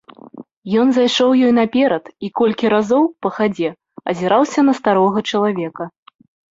[0.83, 3.69] Ён зайшоў ёй наперад і колькі разоў, па хадзе,
[4.15, 5.83] азіраўся на старога чалавека.